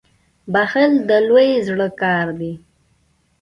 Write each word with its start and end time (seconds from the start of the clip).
•بخښل 0.53 0.91
د 1.09 1.11
لوی 1.29 1.49
زړه 1.67 1.87
کار 2.01 2.27
دی. 2.39 2.53